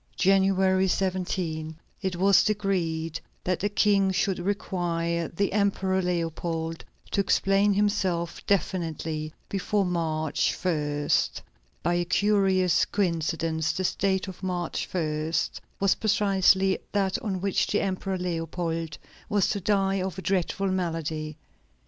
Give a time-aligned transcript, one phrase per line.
[0.15, 7.71] January 17, it was decreed that the King should require the Emperor Leopold to explain
[7.75, 11.07] himself definitely before March 1.
[11.83, 15.33] By a curious coincidence, this date of March 1
[15.79, 18.97] was precisely that on which the Emperor Leopold
[19.29, 21.37] was to die of a dreadful malady.